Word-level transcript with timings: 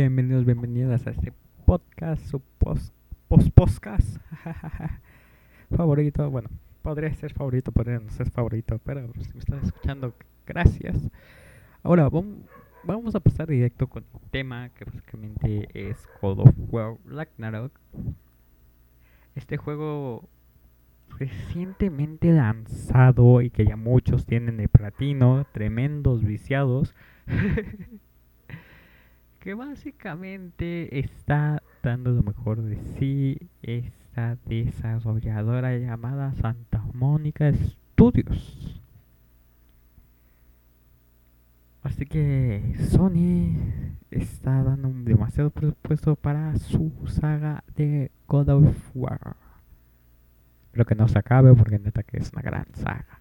Bienvenidos, 0.00 0.44
bienvenidas 0.44 1.08
a 1.08 1.10
este 1.10 1.32
podcast, 1.66 2.24
su 2.24 2.38
post, 2.58 2.94
post 3.26 3.50
podcast 3.52 4.18
favorito. 5.76 6.30
Bueno, 6.30 6.48
podría 6.82 7.12
ser 7.14 7.34
favorito, 7.34 7.72
podría 7.72 7.98
no 7.98 8.08
ser 8.10 8.30
favorito, 8.30 8.78
pero 8.84 9.12
si 9.20 9.32
me 9.32 9.40
estás 9.40 9.64
escuchando, 9.64 10.14
gracias. 10.46 11.10
Ahora 11.82 12.08
vamos 12.84 13.16
a 13.16 13.18
pasar 13.18 13.48
directo 13.48 13.88
con 13.88 14.04
el 14.04 14.30
tema 14.30 14.68
que 14.68 14.84
básicamente 14.84 15.66
es 15.74 16.06
Call 16.20 16.38
of 16.38 16.54
War 16.70 16.96
Ragnarok. 17.04 17.72
Este 19.34 19.56
juego 19.56 20.28
recientemente 21.18 22.32
lanzado 22.32 23.42
y 23.42 23.50
que 23.50 23.64
ya 23.64 23.74
muchos 23.74 24.26
tienen 24.26 24.58
de 24.58 24.68
platino, 24.68 25.44
tremendos 25.52 26.22
viciados. 26.22 26.94
que 29.40 29.54
básicamente 29.54 30.98
está 30.98 31.62
dando 31.82 32.10
lo 32.10 32.22
mejor 32.22 32.62
de 32.62 32.76
sí 32.98 33.38
esta 33.62 34.36
desarrolladora 34.46 35.76
llamada 35.76 36.32
Santa 36.34 36.82
Mónica 36.92 37.52
Studios. 37.52 38.80
Así 41.82 42.04
que 42.04 42.74
Sony 42.90 43.56
está 44.10 44.62
dando 44.62 44.90
demasiado 45.04 45.50
presupuesto 45.50 46.16
para 46.16 46.56
su 46.58 46.92
saga 47.06 47.62
de 47.76 48.10
God 48.26 48.48
of 48.48 48.90
War. 48.94 49.36
Espero 50.66 50.84
que 50.84 50.94
no 50.94 51.08
se 51.08 51.18
acabe 51.18 51.54
porque 51.54 51.78
neta 51.78 52.02
que 52.02 52.18
es 52.18 52.32
una 52.32 52.42
gran 52.42 52.66
saga. 52.74 53.20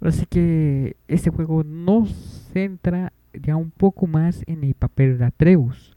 Así 0.00 0.26
que 0.26 0.96
este 1.08 1.30
juego 1.30 1.64
nos 1.64 2.10
centra 2.52 3.12
ya 3.32 3.56
un 3.56 3.70
poco 3.70 4.06
más 4.06 4.42
en 4.46 4.64
el 4.64 4.74
papel 4.74 5.18
de 5.18 5.26
Atreus, 5.26 5.96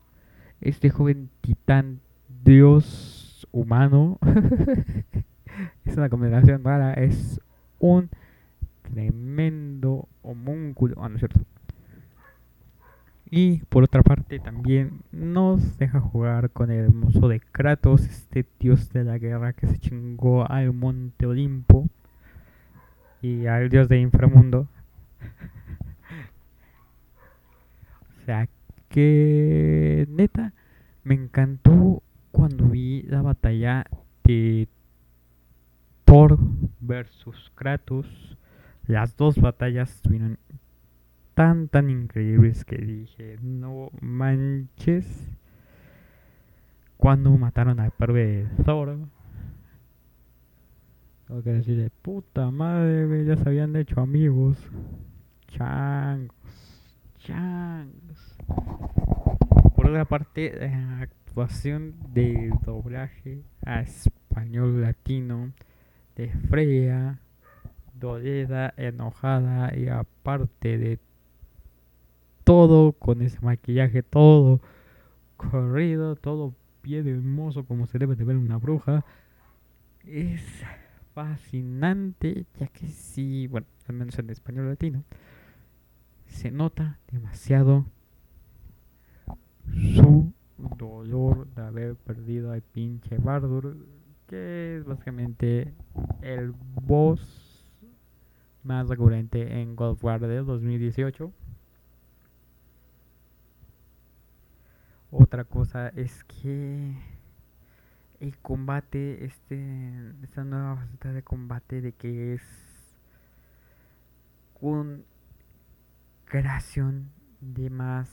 este 0.60 0.90
joven 0.90 1.30
titán 1.42 2.00
dios 2.44 3.48
humano. 3.52 4.20
es 5.86 5.98
una 5.98 6.10
combinación 6.10 6.64
rara, 6.64 6.94
es 6.94 7.40
un 7.80 8.10
tremendo 8.82 10.08
homúnculo, 10.22 10.96
ah, 11.04 11.10
no 11.10 11.18
cierto. 11.18 11.40
Y 13.34 13.60
por 13.70 13.86
otra 13.86 14.04
parte 14.04 14.40
también 14.40 15.00
nos 15.14 15.78
deja 15.78 16.02
jugar 16.02 16.50
con 16.50 16.70
el 16.70 16.86
hermoso 16.86 17.30
de 17.30 17.40
Kratos, 17.40 18.06
este 18.06 18.46
dios 18.60 18.92
de 18.92 19.06
la 19.06 19.18
guerra 19.18 19.54
que 19.54 19.68
se 19.68 19.80
chingó 19.80 20.50
al 20.52 20.74
monte 20.74 21.26
Olimpo 21.26 21.88
y 23.22 23.46
al 23.46 23.70
dios 23.70 23.88
de 23.88 24.02
inframundo. 24.02 24.68
Sea, 28.32 28.48
que 28.88 30.08
neta, 30.10 30.54
me 31.04 31.16
encantó 31.16 32.02
cuando 32.32 32.70
vi 32.70 33.04
la 33.04 33.22
batalla 33.22 33.86
de 34.24 34.70
Thor 36.06 36.38
versus 36.80 37.52
Kratos. 37.56 38.38
Las 38.88 39.18
dos 39.18 39.38
batallas 39.38 39.96
estuvieron 39.96 40.38
tan, 41.34 41.68
tan 41.68 41.90
increíbles 41.90 42.64
que 42.64 42.78
dije, 42.78 43.38
no 43.42 43.90
manches. 44.00 45.28
Cuando 46.98 47.32
mataron 47.38 47.80
al 47.80 47.92
perro 47.92 48.16
Thor. 48.64 48.98
Tengo 51.28 51.44
que 51.44 51.52
decir, 51.52 51.78
de 51.78 51.90
puta 51.90 52.50
madre, 52.52 53.26
ya 53.26 53.36
se 53.36 53.50
habían 53.50 53.76
hecho 53.76 54.00
amigos. 54.00 54.58
Changos, 55.48 56.41
Por 59.76 59.88
otra 59.88 60.06
parte, 60.06 60.54
la 60.60 61.02
actuación 61.02 61.96
de 62.14 62.52
doblaje 62.66 63.42
a 63.66 63.82
español 63.82 64.82
latino 64.82 65.52
de 66.16 66.30
Freya, 66.50 67.20
dolida, 67.94 68.74
enojada 68.78 69.76
y 69.76 69.88
aparte 69.88 70.78
de 70.78 71.00
todo 72.44 72.92
con 72.94 73.22
ese 73.22 73.40
maquillaje, 73.42 74.04
todo 74.04 74.60
corrido, 75.38 76.16
todo 76.16 76.54
pie 76.82 77.04
de 77.04 77.12
hermoso 77.12 77.66
como 77.66 77.88
se 77.88 77.98
debe 77.98 78.16
de 78.16 78.24
ver 78.24 78.38
una 78.38 78.58
bruja. 78.58 79.06
Es 80.06 80.42
fascinante, 81.14 82.46
ya 82.60 82.68
que 82.68 82.88
sí, 82.88 83.48
bueno, 83.48 83.68
al 83.88 83.96
menos 83.96 84.18
en 84.20 84.30
español 84.30 84.68
latino, 84.70 85.04
se 86.32 86.50
nota 86.50 86.98
demasiado 87.12 87.86
su 89.68 90.34
dolor 90.78 91.48
de 91.54 91.62
haber 91.62 91.96
perdido 91.96 92.52
al 92.52 92.62
pinche 92.62 93.18
Bardur, 93.18 93.78
que 94.28 94.78
es 94.78 94.86
básicamente 94.86 95.74
el 96.22 96.54
boss 96.82 97.66
más 98.64 98.88
recurrente 98.88 99.62
en 99.62 99.76
God 99.76 99.98
War 100.02 100.22
de 100.22 100.38
2018. 100.38 101.32
Otra 105.12 105.44
cosa 105.44 105.90
es 105.90 106.24
que 106.24 106.96
el 108.22 108.38
combate, 108.38 109.26
este, 109.26 110.14
esta 110.24 110.44
nueva 110.46 110.78
faceta 110.78 111.12
de 111.12 111.24
combate 111.24 111.82
de 111.82 111.92
que 111.92 112.34
es 112.36 112.42
con 114.60 115.04
creación 116.32 117.12
de 117.42 117.70
más 117.70 118.10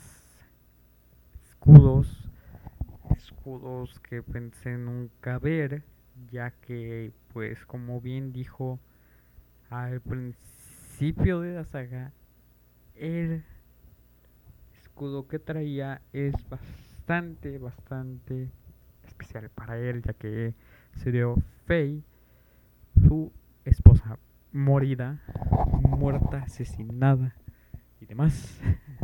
escudos, 1.45 2.29
escudos 3.17 4.01
que 4.01 4.25
pensé 4.25 4.77
nunca 4.77 5.39
ver, 5.39 5.85
ya 6.33 6.51
que 6.51 7.13
pues 7.33 7.65
como 7.65 8.01
bien 8.01 8.33
dijo 8.33 8.81
al 9.71 10.01
principio 10.01 11.43
de 11.43 11.55
la 11.55 11.65
saga, 11.65 12.11
el 12.97 13.45
escudo 14.83 15.29
que 15.29 15.39
traía 15.39 16.03
es 16.13 16.35
bastante, 16.49 17.59
bastante 17.59 18.51
especial 19.07 19.49
para 19.49 19.79
él, 19.79 20.03
ya 20.03 20.13
que 20.13 20.55
se 20.97 21.13
dio 21.13 21.37
Faye, 21.67 22.03
su 23.07 23.31
esposa 23.65 24.19
morida, 24.51 25.23
muerta, 25.83 26.39
asesinada 26.39 27.37
y 28.01 28.07
demás. 28.07 28.61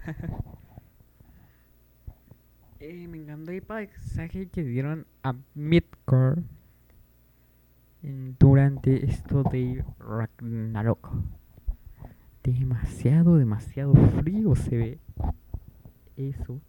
eh, 2.81 3.09
me 3.09 3.19
encantó 3.19 3.51
el 3.51 3.63
paisaje 3.63 4.49
que 4.49 4.63
dieron 4.63 5.07
a 5.23 5.35
Midcore 5.55 6.43
durante 8.39 9.07
esto 9.07 9.43
de 9.45 9.85
Ragnarok. 9.99 11.11
Demasiado, 12.43 13.39
demasiado 13.39 13.95
frío 13.95 14.55
se 14.55 14.77
ve 14.77 14.99
eso. 16.17 16.61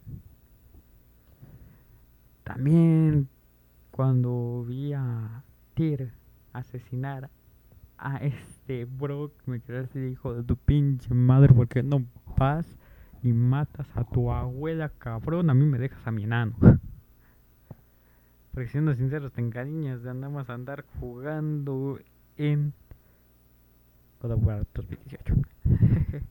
También 2.44 3.28
cuando 3.90 4.64
vi 4.66 4.94
a 4.94 5.42
Tyr 5.74 6.12
asesinar 6.52 7.28
a 7.98 8.16
este 8.18 8.84
Brock, 8.84 9.32
me 9.46 9.60
quedé 9.60 9.78
así, 9.78 9.98
hijo 9.98 10.34
de 10.34 10.42
tu 10.42 10.56
pinche 10.56 11.12
madre, 11.14 11.52
porque 11.54 11.82
no 11.82 12.04
vas 12.36 12.66
y 13.22 13.32
matas 13.32 13.88
a 13.94 14.04
tu 14.04 14.30
abuela, 14.30 14.90
cabrón? 14.98 15.50
A 15.50 15.54
mí 15.54 15.64
me 15.64 15.78
dejas 15.78 16.06
a 16.06 16.10
mi 16.10 16.24
enano. 16.24 16.54
Porque 18.52 18.68
siendo 18.70 18.94
sinceros, 18.94 19.32
te 19.32 19.40
encariñas 19.40 20.02
de 20.02 20.10
andamos 20.10 20.48
a 20.48 20.54
andar 20.54 20.84
jugando 20.98 21.98
en 22.36 22.72
God 24.22 24.32
of 24.32 24.46
War 24.46 24.66
2018. 24.74 25.34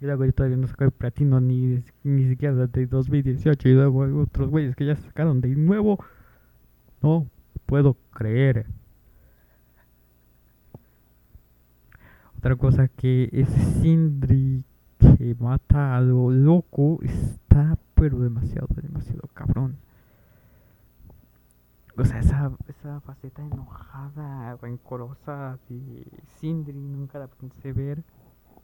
y 0.00 0.04
luego 0.04 0.24
yo 0.24 0.32
todavía 0.32 0.58
no 0.58 0.66
saco 0.66 0.84
el 0.84 0.90
platino 0.90 1.40
ni, 1.40 1.82
ni 2.04 2.28
siquiera 2.28 2.66
de 2.66 2.86
2018. 2.86 3.68
Y 3.68 3.72
luego 3.72 4.04
hay 4.04 4.12
otros 4.12 4.50
güeyes 4.50 4.76
que 4.76 4.84
ya 4.84 4.96
sacaron 4.96 5.40
de 5.40 5.48
nuevo. 5.48 5.98
No 7.02 7.26
puedo 7.66 7.96
creer. 8.12 8.66
Otra 12.46 12.54
cosa 12.54 12.86
que 12.86 13.28
es 13.32 13.48
Sindri 13.82 14.62
que 15.18 15.34
mata 15.34 15.96
a 15.96 16.00
lo 16.00 16.30
loco 16.30 17.00
está 17.02 17.76
pero 17.96 18.20
demasiado, 18.20 18.68
demasiado 18.80 19.22
cabrón. 19.34 19.76
O 21.98 22.04
sea, 22.04 22.20
esa, 22.20 22.52
esa 22.68 23.00
faceta 23.00 23.42
enojada, 23.42 24.56
rencorosa 24.62 25.58
de 25.68 26.06
Sindri 26.38 26.78
nunca 26.78 27.18
la 27.18 27.26
pensé 27.26 27.72
ver. 27.72 28.04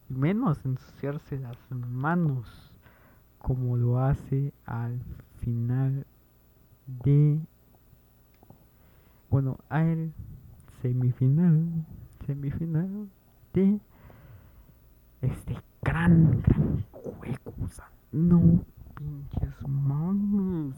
Menos 0.08 0.64
ensuciarse 0.64 1.40
las 1.40 1.58
manos 1.73 2.79
como 3.40 3.76
lo 3.76 3.99
hace 3.99 4.52
al 4.64 5.00
final 5.38 6.06
de... 6.87 7.40
Bueno, 9.29 9.58
al 9.69 10.12
semifinal, 10.81 11.84
semifinal 12.25 13.08
de 13.52 13.81
este 15.20 15.56
gran, 15.82 16.40
gran 16.43 16.82
juego, 16.90 17.52
No, 18.12 18.64
pinches 18.96 19.69
manos. 19.69 20.75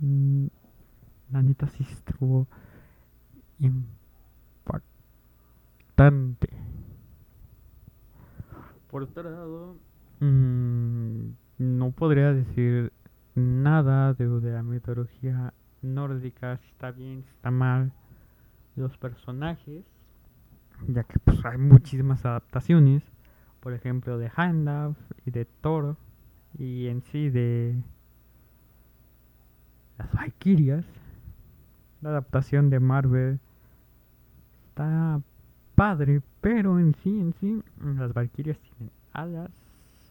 Mm, 0.00 0.46
La 1.32 1.42
neta 1.42 1.66
sí 1.68 1.84
estuvo 1.90 2.46
impactante. 3.58 4.86
Por 8.90 9.02
otro 9.02 9.22
lado, 9.30 9.76
mm, 10.20 11.30
no 11.58 11.90
podría 11.92 12.32
decir 12.32 12.92
nada 13.34 14.14
de, 14.14 14.28
de 14.28 14.52
la 14.52 14.62
mitología 14.62 15.52
nórdica, 15.82 16.56
si 16.58 16.68
está 16.70 16.90
bien, 16.90 17.22
si 17.22 17.30
está 17.30 17.50
mal, 17.50 17.92
los 18.76 18.96
personajes, 18.98 19.84
ya 20.88 21.04
que 21.04 21.18
pues 21.18 21.44
hay 21.44 21.58
muchísimas 21.58 22.24
adaptaciones, 22.24 23.02
por 23.60 23.72
ejemplo 23.72 24.18
de 24.18 24.30
Heimdall 24.36 24.96
y 25.24 25.30
de 25.30 25.44
Thor 25.44 25.96
y 26.58 26.86
en 26.86 27.02
sí 27.02 27.30
de 27.30 27.74
las 29.98 30.12
Valkyrias, 30.12 30.84
la 32.02 32.10
adaptación 32.10 32.70
de 32.70 32.80
Marvel 32.80 33.40
está 34.68 35.20
padre, 35.74 36.22
pero 36.40 36.78
en 36.78 36.94
sí, 37.02 37.20
en 37.20 37.34
sí, 37.40 37.62
las 37.98 38.12
Valkyrias 38.12 38.58
tienen 38.58 38.90
alas 39.12 39.50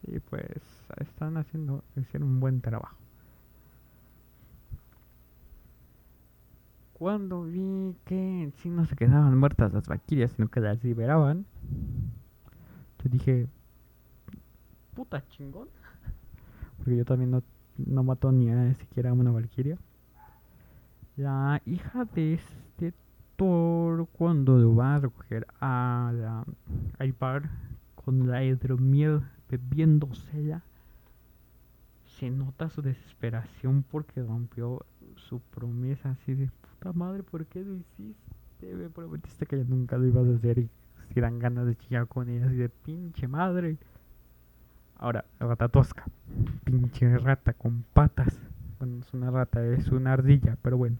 y 0.06 0.18
pues 0.20 0.50
están 0.98 1.36
haciendo, 1.36 1.82
hicieron 1.96 2.28
un 2.28 2.40
buen 2.40 2.60
trabajo. 2.60 3.05
Cuando 6.98 7.42
vi 7.42 7.94
que 8.06 8.42
en 8.44 8.52
sí 8.52 8.70
no 8.70 8.86
se 8.86 8.96
quedaban 8.96 9.36
muertas 9.36 9.70
las 9.74 9.86
Valkyrias, 9.86 10.32
sino 10.32 10.48
que 10.48 10.60
las 10.60 10.82
liberaban, 10.82 11.44
yo 13.04 13.10
dije, 13.10 13.48
puta 14.94 15.22
chingón. 15.28 15.68
Porque 16.78 16.96
yo 16.96 17.04
también 17.04 17.32
no, 17.32 17.42
no 17.76 18.02
mato 18.02 18.32
ni 18.32 18.48
a 18.50 18.72
siquiera 18.76 19.12
una 19.12 19.30
Valkyria. 19.30 19.76
La 21.18 21.60
hija 21.66 22.06
de 22.06 22.32
este 22.32 22.94
Thor, 23.36 24.08
cuando 24.12 24.56
lo 24.56 24.74
va 24.74 24.94
a 24.94 25.00
recoger 25.00 25.46
a 25.60 26.12
la 26.14 26.44
a 26.98 27.04
Ivar 27.04 27.50
con 27.94 28.26
la 28.26 28.42
hidromiel 28.42 29.20
bebiéndosela, 29.50 30.62
se 32.06 32.30
nota 32.30 32.70
su 32.70 32.80
desesperación 32.80 33.82
porque 33.82 34.22
rompió 34.22 34.86
su 35.16 35.40
promesa 35.40 36.10
así 36.10 36.34
de 36.34 36.48
puta 36.48 36.92
madre, 36.92 37.22
¿por 37.22 37.46
qué 37.46 37.64
lo 37.64 37.74
hiciste? 37.74 38.74
Me 38.74 38.88
prometiste 38.88 39.46
que 39.46 39.58
ya 39.58 39.64
nunca 39.64 39.98
lo 39.98 40.06
ibas 40.06 40.26
a 40.26 40.36
hacer 40.36 40.58
y 40.58 40.70
si 41.12 41.20
dan 41.20 41.38
ganas 41.38 41.66
de 41.66 41.76
chillar 41.76 42.06
con 42.06 42.28
ella 42.28 42.46
así 42.46 42.56
de 42.56 42.68
pinche 42.68 43.28
madre. 43.28 43.76
Ahora, 44.96 45.24
rata 45.38 45.68
tosca, 45.68 46.04
pinche 46.64 47.18
rata 47.18 47.52
con 47.52 47.84
patas. 47.92 48.34
Bueno, 48.78 48.96
no 48.96 49.02
es 49.02 49.14
una 49.14 49.30
rata, 49.30 49.64
es 49.66 49.88
una 49.88 50.12
ardilla, 50.14 50.56
pero 50.62 50.78
bueno. 50.78 50.96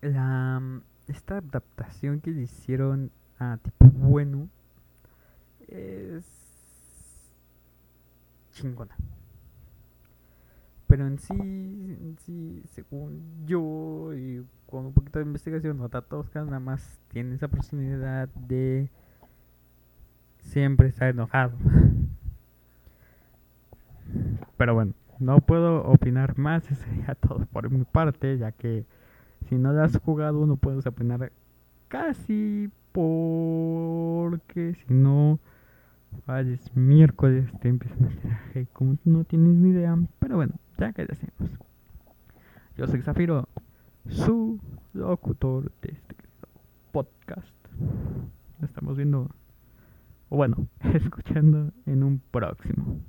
La, 0.00 0.60
esta 1.06 1.38
adaptación 1.38 2.20
que 2.20 2.30
le 2.30 2.42
hicieron 2.42 3.10
a 3.38 3.58
tipo 3.58 3.86
bueno 3.86 4.48
es 5.68 6.24
chingona. 8.52 8.96
Pero 10.94 11.08
en 11.08 11.18
sí, 11.18 11.34
en 11.34 12.16
sí, 12.24 12.62
según 12.72 13.20
yo 13.46 14.14
y 14.14 14.44
con 14.64 14.86
un 14.86 14.92
poquito 14.92 15.18
de 15.18 15.24
investigación, 15.24 15.80
Rata 15.80 16.02
Tosca 16.02 16.44
nada 16.44 16.60
más 16.60 17.00
tiene 17.08 17.34
esa 17.34 17.48
personalidad 17.48 18.28
de 18.28 18.88
siempre 20.38 20.86
estar 20.86 21.08
enojado. 21.08 21.58
Pero 24.56 24.74
bueno, 24.74 24.92
no 25.18 25.40
puedo 25.40 25.84
opinar 25.84 26.38
más, 26.38 26.64
eso 26.70 26.84
sería 26.84 27.16
todo 27.16 27.44
por 27.46 27.68
mi 27.70 27.82
parte, 27.82 28.38
ya 28.38 28.52
que 28.52 28.84
si 29.48 29.56
no 29.56 29.72
lo 29.72 29.82
has 29.82 29.98
jugado 29.98 30.46
no 30.46 30.54
puedes 30.54 30.86
opinar 30.86 31.32
casi 31.88 32.70
porque 32.92 34.74
si 34.74 34.94
no 34.94 35.40
es 36.46 36.76
miércoles 36.76 37.50
te 37.60 37.68
empiezan 37.68 38.04
a 38.04 38.08
hacer 38.48 38.68
como 38.72 38.96
no 39.04 39.24
tienes 39.24 39.54
ni 39.56 39.70
idea, 39.70 39.96
pero 40.18 40.36
bueno, 40.36 40.54
ya 40.78 40.92
que 40.92 41.06
decimos. 41.06 41.58
Yo 42.76 42.86
soy 42.86 43.02
Zafiro, 43.02 43.48
su 44.08 44.58
locutor 44.92 45.70
de 45.82 45.92
este 45.92 46.16
podcast. 46.92 47.54
Nos 48.58 48.70
estamos 48.70 48.96
viendo, 48.96 49.30
o 50.28 50.36
bueno, 50.36 50.66
escuchando 50.94 51.72
en 51.86 52.02
un 52.02 52.20
próximo. 52.30 53.00